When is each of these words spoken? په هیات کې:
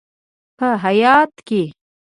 په 0.57 0.67
هیات 0.83 1.33
کې: 1.47 1.61